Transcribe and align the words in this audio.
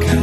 가까 0.00 0.21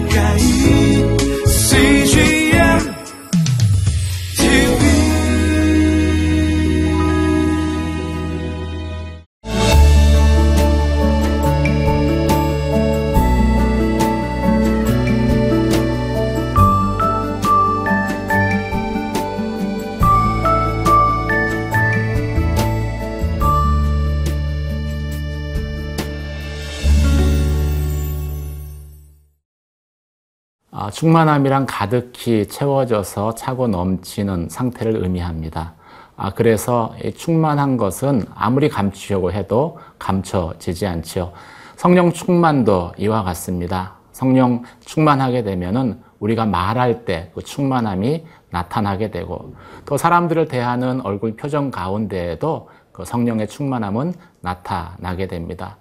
충만함이란 30.90 31.66
가득히 31.66 32.48
채워져서 32.48 33.36
차고 33.36 33.68
넘치는 33.68 34.50
상태를 34.50 35.04
의미합니다. 35.04 35.74
아, 36.16 36.32
그래서 36.32 36.94
이 37.04 37.14
충만한 37.14 37.78
것은 37.78 38.26
아무리 38.36 38.70
감추려고 38.70 39.32
해도 39.32 39.80
감춰지지 40.00 40.86
않지요. 40.86 41.32
성령 41.76 42.12
충만도 42.12 42.94
이와 42.98 43.24
같습니다. 43.24 43.94
성령 44.12 44.64
충만하게 44.82 45.44
되면은 45.44 46.02
우리가 46.20 46.46
말할 46.46 47.06
때 47.06 47.32
그 47.34 47.42
충만함이 47.42 48.26
나타나게 48.50 49.12
되고 49.12 49.56
또 49.86 49.96
사람들을 49.96 50.48
대하는 50.48 51.02
얼굴 51.02 51.36
표정 51.36 51.72
가운데에도 51.72 52.70
그 52.92 53.06
성령의 53.06 53.48
충만함은 53.48 54.14
나타나게 54.42 55.28
됩니다. 55.28 55.78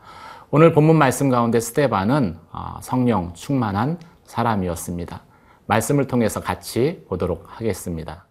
오늘 0.51 0.73
본문 0.73 0.97
말씀 0.97 1.31
가운데 1.31 1.59
스테반은 1.59 2.39
아, 2.53 2.79
성령 2.81 3.33
충만한 3.35 3.99
사람이었습니다. 4.29 5.23
말씀을 5.67 6.07
통해서 6.07 6.41
같이 6.41 7.03
보도록 7.09 7.45
하겠습니다. 7.49 8.27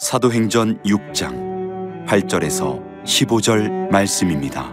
사도행전 0.00 0.82
6장 0.82 2.06
8절에서 2.06 3.04
15절 3.04 3.90
말씀입니다. 3.90 4.72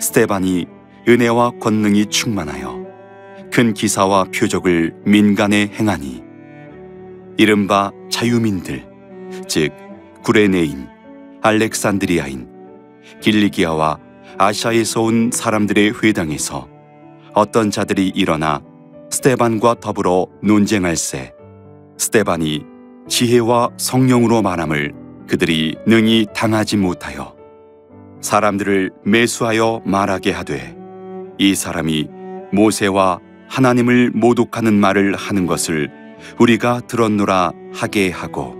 스테반이 0.00 0.66
은혜와 1.06 1.52
권능이 1.60 2.06
충만하여 2.06 2.86
큰 3.52 3.72
기사와 3.72 4.24
표적을 4.24 4.94
민간에 5.04 5.68
행하니 5.68 6.22
이른바 7.38 7.92
자유민들 8.10 8.97
즉 9.48 9.72
구레네인, 10.22 10.88
알렉산드리아인, 11.42 12.48
길리기아와 13.20 13.98
아시아에서 14.36 15.02
온 15.02 15.30
사람들의 15.32 15.94
회당에서 16.02 16.68
어떤 17.34 17.70
자들이 17.70 18.12
일어나 18.14 18.60
스테반과 19.10 19.76
더불어 19.80 20.26
논쟁할세 20.42 21.32
스테반이 21.96 22.64
지혜와 23.08 23.70
성령으로 23.78 24.42
말함을 24.42 24.92
그들이 25.26 25.76
능히 25.86 26.26
당하지 26.34 26.76
못하여 26.76 27.34
사람들을 28.20 28.90
매수하여 29.04 29.82
말하게 29.84 30.32
하되 30.32 30.76
이 31.38 31.54
사람이 31.54 32.08
모세와 32.52 33.20
하나님을 33.48 34.10
모독하는 34.10 34.74
말을 34.74 35.14
하는 35.16 35.46
것을 35.46 35.90
우리가 36.38 36.82
들었노라 36.86 37.52
하게 37.72 38.10
하고 38.10 38.57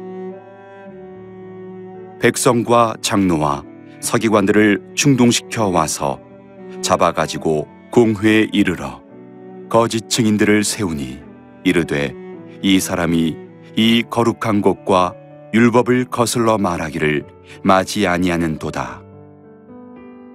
백성과 2.20 2.96
장로와 3.00 3.62
서기관들을 4.00 4.92
충동시켜 4.94 5.68
와서 5.68 6.20
잡아가지고 6.82 7.68
공회에 7.90 8.48
이르러 8.52 9.00
거짓 9.68 10.08
증인들을 10.08 10.64
세우니 10.64 11.20
이르되 11.64 12.14
이 12.62 12.80
사람이 12.80 13.36
이 13.76 14.02
거룩한 14.10 14.62
곳과 14.62 15.14
율법을 15.54 16.06
거슬러 16.06 16.58
말하기를 16.58 17.24
마지 17.62 18.06
아니하는도다. 18.06 19.02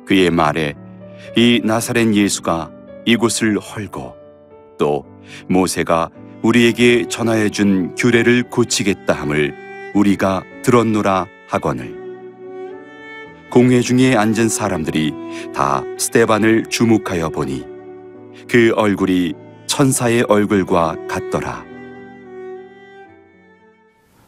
그의 0.06 0.32
말에 0.32 0.74
이 1.36 1.62
나사렛 1.64 2.14
예수가 2.14 2.72
이곳을 3.06 3.60
헐고 3.60 4.16
또 4.80 5.06
모세가 5.48 6.10
우리에게 6.42 7.08
전하여 7.08 7.50
준 7.50 7.96
규례를 7.96 8.44
고치겠다 8.44 9.14
함을 9.14 9.56
우리가 9.96 10.44
들었노라 10.64 11.28
하거늘 11.54 11.96
공회 13.52 13.80
중에 13.80 14.16
앉은 14.16 14.50
사람들이 14.50 15.14
다 15.54 15.84
스테반을 16.00 16.66
주목하여 16.66 17.30
보니 17.30 17.64
그 18.50 18.74
얼굴이 18.76 19.34
천사의 19.68 20.24
얼굴과 20.24 20.96
같더라. 21.08 21.64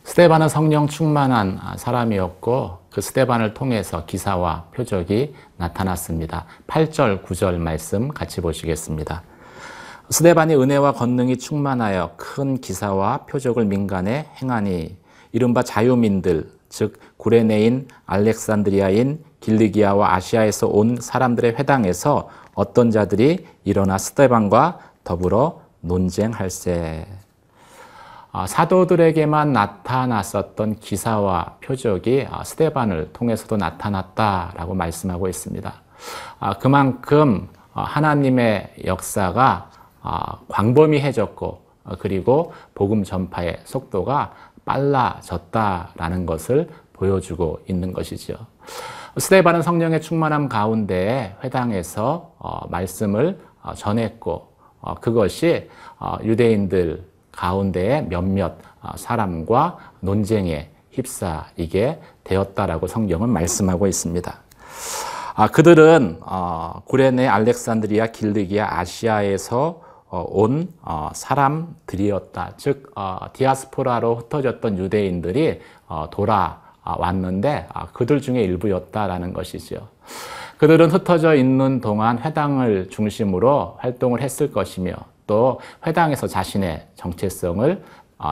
스테반은 0.04 0.50
성령 0.50 0.86
충만한 0.88 1.60
사람이었고 1.78 2.78
그 2.92 3.02
스테반을 3.02 3.56
통해서 3.56 4.06
기사와 4.06 4.66
표적이 4.76 5.34
나타났습니다. 5.58 6.46
8절, 6.68 7.26
9절 7.26 7.58
말씀 7.58 8.10
같이 8.10 8.40
보시겠습니다. 8.40 9.24
스테반이 10.12 10.54
은혜와 10.54 10.92
권능이 10.92 11.40
충만하여 11.40 12.14
큰 12.18 12.62
기사와 12.62 13.26
표적을 13.26 13.66
민간에 13.66 14.30
행하니 14.40 14.96
이른바 15.32 15.64
자유민들 15.64 16.54
즉 16.70 17.00
구레네인, 17.18 17.88
알렉산드리아인, 18.06 19.24
길리기아와 19.40 20.16
아시아에서 20.16 20.68
온 20.68 20.98
사람들의 21.00 21.56
회당에서 21.56 22.30
어떤 22.56 22.92
자들이 22.92 23.46
일어나 23.64 23.98
스테반과 23.98 24.80
더불어 25.04 25.62
논쟁할세. 25.82 27.06
아, 28.32 28.48
사도들에게만 28.48 29.54
나타났었던 29.54 30.80
기사와 30.80 31.58
표적이 31.64 32.28
아, 32.30 32.44
스테반을 32.44 33.14
통해서도 33.14 33.56
나타났다라고 33.56 34.74
말씀하고 34.74 35.30
있습니다. 35.30 35.74
아, 36.40 36.54
그만큼 36.58 37.48
하나님의 37.74 38.74
역사가 38.86 39.70
광범위해졌고 40.50 41.62
그리고 42.00 42.54
복음 42.74 43.04
전파의 43.04 43.60
속도가 43.64 44.34
빨라졌다라는 44.66 46.26
것을 46.26 46.70
보여주고 46.96 47.60
있는 47.68 47.94
것이죠. 47.94 48.36
스테반은 49.18 49.62
성령의 49.62 50.02
충만함 50.02 50.50
가운데 50.50 51.36
회당에서 51.44 52.34
어, 52.40 52.68
말씀을 52.70 53.40
어, 53.62 53.74
전했고 53.74 54.54
어, 54.82 54.96
그것이 54.96 55.70
유대인들 56.24 57.04
가운데의 57.32 58.08
몇몇 58.08 58.58
사람과 58.96 59.78
논쟁에 60.00 60.70
휩싸이게 60.92 62.00
되었다라고 62.24 62.88
성경은 62.88 63.30
말씀하고 63.30 63.88
있습니다. 63.88 64.34
아, 65.34 65.48
그들은 65.48 66.22
구레네, 66.86 67.28
알렉산드리아, 67.28 68.08
길르기아, 68.08 68.80
아시아에서 68.80 69.82
어, 70.16 70.26
온 70.30 70.72
어, 70.82 71.10
사람들이었다. 71.14 72.54
즉 72.56 72.92
어, 72.96 73.18
디아스포라로 73.34 74.16
흩어졌던 74.16 74.78
유대인들이 74.78 75.60
돌아 76.12 76.62
왔는데 76.94 77.68
아, 77.74 77.88
그들 77.88 78.22
중에 78.22 78.42
일부였다라는 78.42 79.34
것이죠. 79.34 79.88
그들은 80.58 80.92
흩어져 80.92 81.36
있는 81.36 81.82
동안 81.82 82.20
회당을 82.20 82.90
중심으로 82.90 83.78
활동을 83.80 84.22
했을 84.22 84.52
것이며 84.52 84.94
또 85.28 85.60
회당에서 85.86 86.28
자신의 86.28 86.88
정체성을 86.96 87.84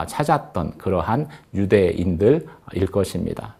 찾았던 0.06 0.78
그러한 0.78 1.28
유대인들일 1.54 2.86
것입니다. 2.90 3.56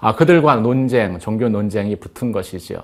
아, 0.00 0.14
그들과 0.14 0.56
논쟁, 0.56 1.18
종교 1.18 1.48
논쟁이 1.48 1.96
붙은 1.96 2.32
것이지요. 2.32 2.78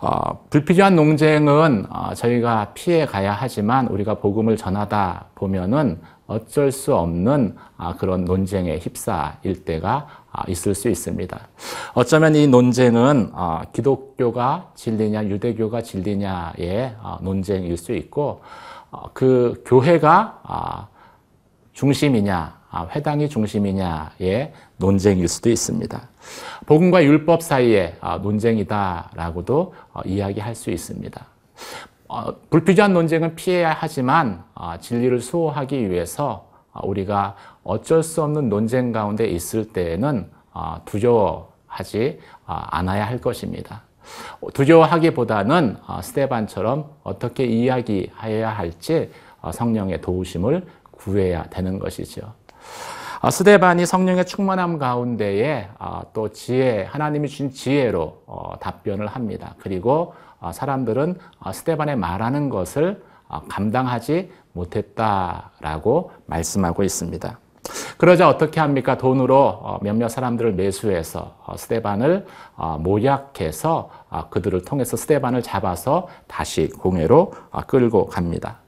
어, 0.00 0.44
불필요한 0.50 0.96
논쟁은 0.96 1.86
어, 1.90 2.14
저희가 2.14 2.72
피해 2.74 3.06
가야 3.06 3.32
하지만 3.32 3.86
우리가 3.86 4.14
복음을 4.14 4.56
전하다 4.56 5.26
보면은 5.34 6.00
어쩔 6.26 6.72
수 6.72 6.94
없는 6.94 7.56
아, 7.76 7.94
그런 7.96 8.24
논쟁에 8.24 8.78
휩싸일 8.78 9.64
때가 9.64 10.06
아, 10.32 10.44
있을 10.48 10.74
수 10.74 10.88
있습니다. 10.88 11.48
어쩌면 11.94 12.34
이 12.34 12.46
논쟁은 12.46 13.30
어, 13.32 13.62
기독교가 13.72 14.70
진리냐 14.74 15.24
유대교가 15.24 15.82
진리냐의 15.82 16.96
어, 17.02 17.18
논쟁일 17.20 17.76
수 17.76 17.92
있고 17.92 18.42
어, 18.90 19.10
그 19.12 19.62
교회가 19.66 20.40
아, 20.42 20.88
중심이냐 21.72 22.64
아, 22.70 22.88
회당이 22.90 23.28
중심이냐의 23.28 24.52
논쟁일 24.78 25.28
수도 25.28 25.48
있습니다. 25.48 26.08
복음과 26.66 27.04
율법 27.04 27.42
사이의 27.42 27.96
아, 28.00 28.18
논쟁이다라고도 28.18 29.74
어, 29.92 30.00
이야기할 30.04 30.56
수 30.56 30.70
있습니다. 30.70 31.24
어, 32.08 32.34
불필요한 32.50 32.92
논쟁은 32.92 33.34
피해야 33.34 33.74
하지만 33.78 34.44
진리를 34.80 35.20
수호하기 35.20 35.90
위해서 35.90 36.48
어, 36.72 36.86
우리가 36.86 37.36
어쩔 37.62 38.02
수 38.02 38.22
없는 38.22 38.48
논쟁 38.48 38.92
가운데 38.92 39.26
있을 39.26 39.72
때에는 39.72 40.30
어, 40.52 40.76
두려워하지 40.84 42.20
어, 42.46 42.52
않아야 42.70 43.06
할 43.06 43.18
것입니다. 43.18 43.82
두려워하기보다는 44.52 45.78
어, 45.86 46.02
스테반처럼 46.02 46.90
어떻게 47.02 47.44
이야기해야 47.46 48.50
할지 48.50 49.10
어, 49.40 49.52
성령의 49.52 50.00
도우심을 50.00 50.66
구해야 50.90 51.44
되는 51.44 51.78
것이죠. 51.78 52.32
어, 53.20 53.30
스데반이 53.30 53.86
성령의 53.86 54.26
충만함 54.26 54.78
가운데에 54.78 55.68
어, 55.78 56.02
또 56.12 56.28
지혜, 56.30 56.82
하나님이 56.82 57.28
주신 57.28 57.50
지혜로 57.50 58.22
어, 58.26 58.52
답변을 58.60 59.06
합니다. 59.06 59.54
그리고 59.60 60.12
어, 60.33 60.33
사람들은 60.52 61.18
어, 61.40 61.52
스데반의 61.52 61.96
말하는 61.96 62.48
것을 62.48 63.02
어, 63.28 63.42
감당하지 63.48 64.30
못했다라고 64.52 66.12
말씀하고 66.26 66.82
있습니다. 66.82 67.38
그러자 67.96 68.28
어떻게 68.28 68.60
합니까? 68.60 68.98
돈으로 68.98 69.36
어, 69.36 69.78
몇몇 69.82 70.08
사람들을 70.08 70.52
매수해서 70.52 71.36
어, 71.46 71.56
스데반을 71.56 72.26
어, 72.56 72.78
모략해서 72.78 73.90
어, 74.10 74.28
그들을 74.28 74.64
통해서 74.64 74.96
스데반을 74.96 75.42
잡아서 75.42 76.08
다시 76.26 76.68
공회로 76.68 77.32
어, 77.50 77.60
끌고 77.62 78.06
갑니다. 78.06 78.58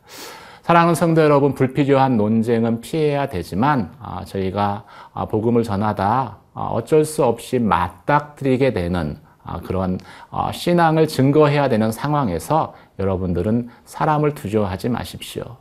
사랑하는 0.66 0.96
성도 0.96 1.22
여러분, 1.22 1.54
불필요한 1.54 2.16
논쟁은 2.16 2.80
피해야 2.80 3.28
되지만 3.28 3.92
아, 4.00 4.24
저희가 4.24 4.82
아, 5.14 5.24
복음을 5.26 5.62
전하다 5.62 6.38
아, 6.54 6.60
어쩔 6.60 7.04
수 7.04 7.24
없이 7.24 7.60
맞닥뜨리게 7.60 8.72
되는 8.72 9.16
아, 9.22 9.25
그런 9.64 9.98
어, 10.30 10.50
신앙을 10.52 11.08
증거해야 11.08 11.68
되는 11.68 11.92
상황에서 11.92 12.74
여러분들은 12.98 13.68
사람을 13.84 14.34
두려워하지 14.34 14.88
마십시오. 14.88 15.56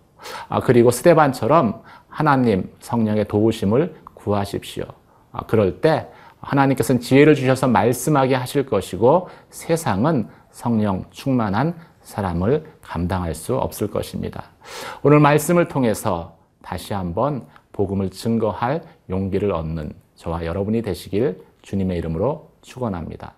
아, 0.49 0.59
그리고 0.59 0.91
스테반처럼 0.91 1.81
하나님 2.07 2.71
성령의 2.79 3.27
도우심을 3.27 3.95
구하십시오. 4.13 4.85
아, 5.31 5.45
그럴 5.45 5.81
때 5.81 6.07
하나님께서는 6.39 7.01
지혜를 7.01 7.35
주셔서 7.35 7.67
말씀하게 7.67 8.35
하실 8.35 8.65
것이고 8.65 9.29
세상은 9.49 10.27
성령 10.51 11.05
충만한 11.11 11.75
사람을 12.01 12.71
감당할 12.81 13.33
수 13.33 13.55
없을 13.55 13.89
것입니다. 13.89 14.43
오늘 15.01 15.19
말씀을 15.19 15.67
통해서 15.67 16.37
다시 16.61 16.93
한번 16.93 17.45
복음을 17.73 18.09
증거할 18.09 18.83
용기를 19.09 19.51
얻는 19.51 19.91
저와 20.15 20.45
여러분이 20.45 20.81
되시길 20.81 21.43
주님의 21.61 21.97
이름으로 21.97 22.51
축원합니다. 22.61 23.33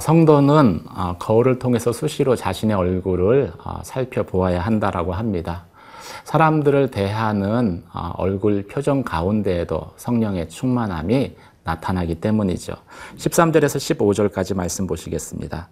성도는 0.00 0.84
어, 0.94 1.16
거울을 1.18 1.58
통해서 1.58 1.92
수시로 1.92 2.36
자신의 2.36 2.76
얼굴을 2.76 3.52
어, 3.64 3.80
살펴보아야 3.82 4.60
한다라고 4.60 5.12
합니다. 5.12 5.66
사람들을 6.24 6.90
대하는 6.90 7.84
어, 7.92 8.12
얼굴 8.16 8.66
표정 8.66 9.02
가운데에도 9.02 9.92
성령의 9.96 10.48
충만함이 10.48 11.36
나타나기 11.64 12.16
때문이죠. 12.16 12.74
13절에서 13.16 14.30
15절까지 14.32 14.56
말씀 14.56 14.86
보시겠습니다. 14.86 15.68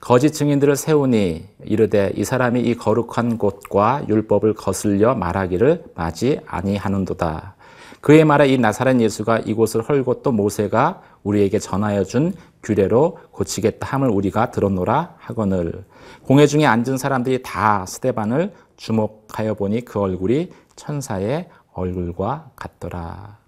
거짓 0.00 0.32
증인들을 0.32 0.74
세우니 0.74 1.46
이르되 1.64 2.12
이 2.16 2.24
사람이 2.24 2.60
이 2.60 2.74
거룩한 2.74 3.38
곳과 3.38 4.04
율법을 4.08 4.54
거슬려 4.54 5.14
말하기를 5.14 5.84
마지 5.94 6.40
아니하는도다. 6.46 7.54
그의 8.00 8.24
말에 8.24 8.48
이 8.48 8.58
나사렛 8.58 9.00
예수가 9.00 9.38
이곳을 9.40 9.82
헐고 9.88 10.22
또 10.22 10.32
모세가 10.32 11.02
우리에게 11.22 11.58
전하여 11.58 12.04
준 12.04 12.34
규례로 12.62 13.18
고치겠다 13.30 13.86
함을 13.86 14.08
우리가 14.08 14.50
들었노라 14.50 15.16
하거늘 15.18 15.84
공회 16.24 16.46
중에 16.46 16.66
앉은 16.66 16.98
사람들이 16.98 17.42
다 17.42 17.84
스테반을 17.86 18.52
주목하여 18.76 19.54
보니 19.54 19.84
그 19.84 20.00
얼굴이 20.00 20.50
천사의 20.76 21.48
얼굴과 21.72 22.50
같더라. 22.56 23.42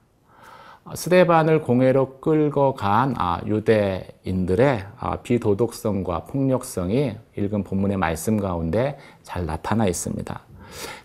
스데반을 0.94 1.62
공회로 1.62 2.18
끌고 2.20 2.74
간 2.74 3.14
아, 3.16 3.40
유대인들의 3.46 4.84
아, 4.98 5.16
비도덕성과 5.16 6.24
폭력성이 6.24 7.16
읽은 7.38 7.64
본문의 7.64 7.96
말씀 7.96 8.38
가운데 8.38 8.98
잘 9.22 9.46
나타나 9.46 9.86
있습니다. 9.86 10.40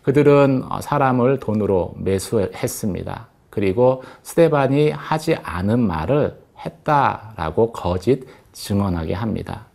그들은 0.03 0.63
어, 0.69 0.81
사람을 0.81 1.39
돈으로 1.39 1.95
매수했습니다. 1.97 3.27
그리고 3.49 4.03
스데반이 4.23 4.91
하지 4.91 5.35
않은 5.35 5.79
말을 5.79 6.37
했다라고 6.65 7.71
거짓 7.71 8.25
증언하게 8.51 9.13
합니다. 9.13 9.67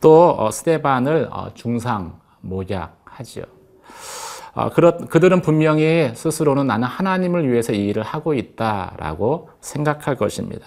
또 0.00 0.34
어, 0.38 0.50
스데반을 0.50 1.28
어, 1.30 1.50
중상 1.54 2.18
모략하지요. 2.40 3.44
어, 4.54 4.70
그들은 4.70 5.42
분명히 5.42 6.12
스스로는 6.14 6.66
나는 6.66 6.86
하나님을 6.86 7.50
위해서 7.50 7.72
이 7.72 7.86
일을 7.88 8.02
하고 8.02 8.34
있다라고 8.34 9.50
생각할 9.60 10.16
것입니다. 10.16 10.66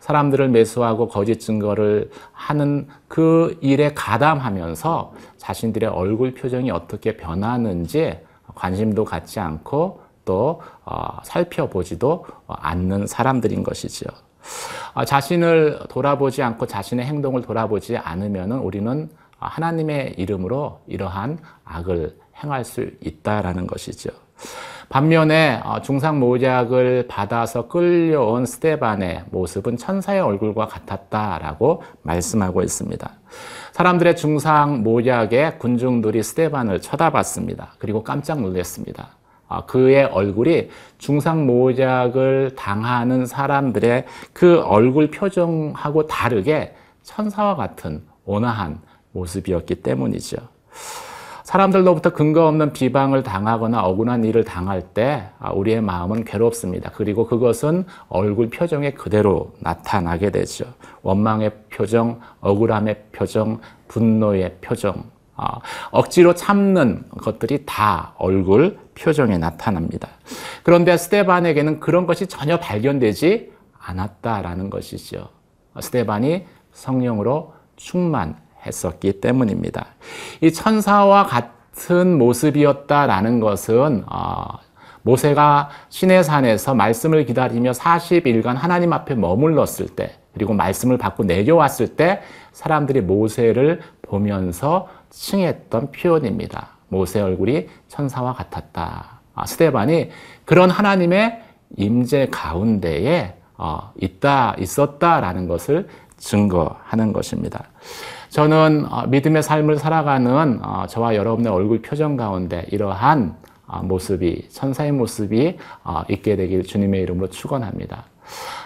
사람들을 0.00 0.48
매수하고 0.48 1.08
거짓 1.08 1.38
증거를 1.38 2.10
하는 2.32 2.88
그 3.08 3.58
일에 3.60 3.92
가담하면서 3.94 5.12
자신들의 5.36 5.88
얼굴 5.88 6.34
표정이 6.34 6.70
어떻게 6.70 7.16
변하는지 7.16 8.18
관심도 8.54 9.04
갖지 9.04 9.40
않고 9.40 10.00
또 10.24 10.60
어, 10.84 11.18
살펴보지도 11.22 12.26
않는 12.46 13.06
사람들인 13.06 13.62
것이지요. 13.62 14.08
어, 14.94 15.04
자신을 15.04 15.80
돌아보지 15.88 16.42
않고 16.42 16.66
자신의 16.66 17.06
행동을 17.06 17.42
돌아보지 17.42 17.96
않으면 17.96 18.52
우리는 18.52 19.10
하나님의 19.38 20.14
이름으로 20.16 20.80
이러한 20.86 21.38
악을 21.64 22.16
행할 22.42 22.64
수 22.64 22.90
있다라는 23.00 23.66
것이죠. 23.66 24.10
반면에 24.88 25.60
어, 25.64 25.82
중상 25.82 26.18
모략을 26.18 27.06
받아서 27.08 27.68
끌려온 27.68 28.46
스테반의 28.46 29.24
모습은 29.30 29.76
천사의 29.76 30.20
얼굴과 30.20 30.66
같았다라고 30.66 31.82
말씀하고 32.02 32.62
있습니다. 32.62 33.10
사람들의 33.72 34.16
중상 34.16 34.82
모략에 34.82 35.58
군중들이 35.58 36.22
스테반을 36.22 36.80
쳐다봤습니다. 36.80 37.74
그리고 37.78 38.02
깜짝 38.02 38.40
놀랐습니다. 38.40 39.17
아, 39.48 39.64
그의 39.64 40.04
얼굴이 40.04 40.68
중상 40.98 41.46
모략을 41.46 42.54
당하는 42.56 43.26
사람들의 43.26 44.04
그 44.32 44.60
얼굴 44.60 45.10
표정하고 45.10 46.06
다르게 46.06 46.74
천사와 47.02 47.56
같은 47.56 48.02
온화한 48.24 48.80
모습이었기 49.12 49.76
때문이죠. 49.76 50.36
사람들로부터 51.48 52.12
근거 52.12 52.46
없는 52.46 52.74
비방을 52.74 53.22
당하거나 53.22 53.82
억울한 53.82 54.22
일을 54.22 54.44
당할 54.44 54.82
때 54.82 55.30
아, 55.38 55.50
우리의 55.50 55.80
마음은 55.80 56.24
괴롭습니다. 56.24 56.90
그리고 56.94 57.26
그것은 57.26 57.86
얼굴 58.10 58.50
표정에 58.50 58.90
그대로 58.90 59.54
나타나게 59.60 60.30
되죠. 60.30 60.66
원망의 61.00 61.52
표정, 61.70 62.20
억울함의 62.42 63.04
표정, 63.12 63.60
분노의 63.88 64.56
표정, 64.60 64.92
어, 64.92 65.17
억지로 65.90 66.34
참는 66.34 67.04
것들이 67.10 67.64
다 67.64 68.14
얼굴 68.18 68.78
표정에 68.94 69.38
나타납니다. 69.38 70.08
그런데 70.62 70.96
스테반에게는 70.96 71.80
그런 71.80 72.06
것이 72.06 72.26
전혀 72.26 72.58
발견되지 72.58 73.52
않았다라는 73.78 74.70
것이죠. 74.70 75.28
스테반이 75.80 76.46
성령으로 76.72 77.54
충만했었기 77.76 79.20
때문입니다. 79.20 79.86
이 80.40 80.52
천사와 80.52 81.24
같은 81.24 82.18
모습이었다라는 82.18 83.40
것은 83.40 84.04
어, 84.10 84.58
모세가 85.02 85.70
시내산에서 85.88 86.74
말씀을 86.74 87.24
기다리며 87.24 87.70
40일간 87.72 88.54
하나님 88.54 88.92
앞에 88.92 89.14
머물렀을 89.14 89.88
때 89.88 90.12
그리고 90.34 90.52
말씀을 90.54 90.98
받고 90.98 91.24
내려왔을 91.24 91.96
때 91.96 92.20
사람들이 92.52 93.00
모세를 93.00 93.80
보면서 94.02 94.88
칭했던 95.10 95.92
표현입니다. 95.92 96.68
모세 96.88 97.20
얼굴이 97.20 97.68
천사와 97.88 98.32
같았다. 98.34 99.20
아, 99.34 99.46
스테반이 99.46 100.10
그런 100.44 100.70
하나님의 100.70 101.42
임재 101.76 102.28
가운데에 102.30 103.34
어, 103.56 103.92
있다 104.00 104.54
있었다라는 104.58 105.48
것을 105.48 105.88
증거하는 106.16 107.12
것입니다. 107.12 107.64
저는 108.30 108.86
어, 108.90 109.06
믿음의 109.06 109.42
삶을 109.42 109.78
살아가는 109.78 110.60
어, 110.62 110.86
저와 110.86 111.14
여러분의 111.14 111.52
얼굴 111.52 111.82
표정 111.82 112.16
가운데 112.16 112.66
이러한 112.70 113.36
어, 113.66 113.82
모습이 113.82 114.48
천사의 114.50 114.92
모습이 114.92 115.58
어, 115.84 116.02
있게 116.08 116.36
되길 116.36 116.64
주님의 116.64 117.02
이름으로 117.02 117.28
축원합니다. 117.28 118.04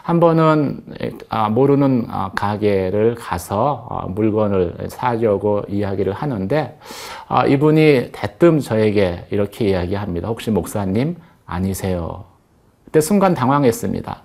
한 0.02 0.20
번은 0.20 0.82
아, 1.28 1.48
모르는 1.48 2.06
아, 2.10 2.30
가게를 2.34 3.14
가서 3.14 3.86
어, 3.88 4.08
물건을 4.08 4.88
사려고 4.88 5.62
이야기를 5.68 6.12
하는데 6.12 6.78
아, 7.28 7.46
이분이 7.46 8.10
대뜸 8.12 8.60
저에게 8.60 9.26
이렇게 9.30 9.70
이야기합니다. 9.70 10.28
혹시 10.28 10.50
목사님 10.50 11.16
아니세요? 11.46 12.24
그때 12.84 13.00
순간 13.00 13.34
당황했습니다. 13.34 14.22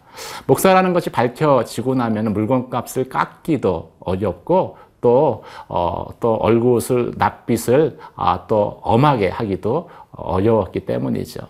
목사라는 0.48 0.94
것이 0.94 1.10
밝혀지고 1.10 1.96
나면 1.96 2.34
물건값을 2.34 3.10
깎기도 3.10 3.94
어렵고 4.00 4.78
또, 5.00 5.44
어, 5.68 6.08
또 6.20 6.36
얼굴을, 6.36 7.14
낯빛을 7.16 8.00
아, 8.16 8.46
또 8.48 8.80
엄하게 8.82 9.30
하기도 9.30 9.90
어려웠기 10.12 10.82
때문이죠. 10.82 11.42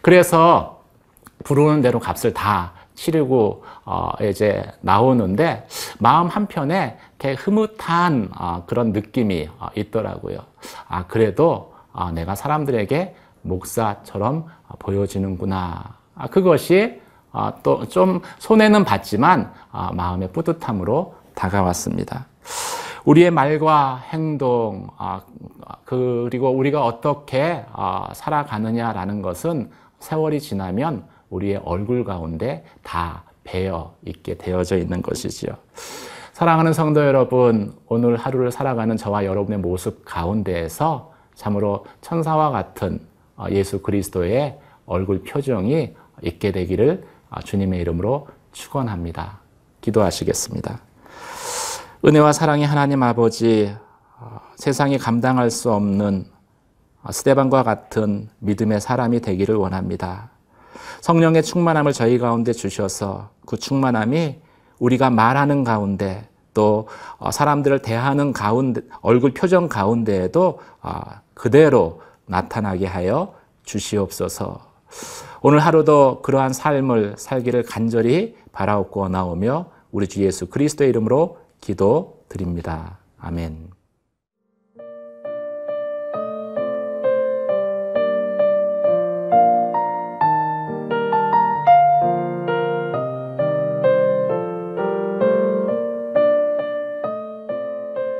그래서 0.00 0.82
부르는 1.44 1.82
대로 1.82 2.00
값을 2.00 2.34
다 2.34 2.72
치르고 3.02 3.64
어, 3.84 4.10
이제 4.22 4.62
나오는데 4.80 5.66
마음 5.98 6.28
한편에 6.28 6.96
이렇게 7.18 7.34
흐뭇한 7.34 8.30
어, 8.38 8.62
그런 8.66 8.92
느낌이 8.92 9.48
어, 9.58 9.68
있더라고요. 9.74 10.38
아 10.88 11.06
그래도 11.08 11.74
아, 11.92 12.12
내가 12.12 12.36
사람들에게 12.36 13.14
목사처럼 13.42 14.46
어, 14.68 14.74
보여지는구나. 14.78 15.96
아, 16.14 16.26
그것이 16.28 17.00
아, 17.32 17.52
또좀 17.62 18.20
손해는 18.38 18.84
봤지만 18.84 19.52
아, 19.72 19.90
마음의 19.92 20.32
뿌듯함으로 20.32 21.14
다가왔습니다. 21.34 22.26
우리의 23.04 23.32
말과 23.32 23.96
행동 24.12 24.86
아, 24.96 25.22
그리고 25.84 26.50
우리가 26.50 26.84
어떻게 26.84 27.64
아, 27.72 28.10
살아가느냐라는 28.14 29.22
것은 29.22 29.70
세월이 29.98 30.40
지나면 30.40 31.04
우리의 31.32 31.60
얼굴 31.64 32.04
가운데 32.04 32.64
다 32.82 33.24
배어 33.42 33.94
있게 34.06 34.36
되어져 34.36 34.76
있는 34.78 35.02
것이지요. 35.02 35.52
사랑하는 36.32 36.72
성도 36.72 37.04
여러분, 37.04 37.74
오늘 37.88 38.16
하루를 38.16 38.52
살아가는 38.52 38.96
저와 38.96 39.24
여러분의 39.24 39.58
모습 39.58 40.04
가운데에서 40.04 41.12
참으로 41.34 41.84
천사와 42.00 42.50
같은 42.50 43.00
어, 43.36 43.46
예수 43.50 43.80
그리스도의 43.82 44.58
얼굴 44.86 45.22
표정이 45.22 45.94
있게 46.22 46.52
되기를 46.52 47.04
어, 47.30 47.40
주님의 47.40 47.80
이름으로 47.80 48.28
축원합니다. 48.52 49.40
기도하시겠습니다. 49.80 50.80
은혜와 52.04 52.32
사랑의 52.32 52.66
하나님 52.66 53.02
아버지, 53.02 53.74
어, 54.18 54.40
세상이 54.56 54.98
감당할 54.98 55.50
수 55.50 55.72
없는 55.72 56.26
스테반과 57.10 57.62
같은 57.62 58.28
믿음의 58.38 58.80
사람이 58.80 59.20
되기를 59.20 59.56
원합니다. 59.56 60.31
성령의 61.02 61.42
충만함을 61.42 61.92
저희 61.92 62.16
가운데 62.16 62.52
주셔서 62.52 63.30
그 63.44 63.56
충만함이 63.56 64.36
우리가 64.78 65.10
말하는 65.10 65.64
가운데 65.64 66.28
또 66.54 66.86
사람들을 67.28 67.80
대하는 67.80 68.32
가운데 68.32 68.82
얼굴 69.00 69.34
표정 69.34 69.68
가운데에도 69.68 70.60
그대로 71.34 72.02
나타나게 72.26 72.86
하여 72.86 73.34
주시옵소서. 73.64 74.60
오늘 75.40 75.58
하루도 75.58 76.22
그러한 76.22 76.52
삶을 76.52 77.16
살기를 77.18 77.64
간절히 77.64 78.36
바라옵고 78.52 79.08
나오며 79.08 79.70
우리 79.90 80.06
주 80.06 80.22
예수 80.22 80.46
그리스도의 80.46 80.90
이름으로 80.90 81.38
기도 81.60 82.22
드립니다. 82.28 82.98
아멘. 83.18 83.81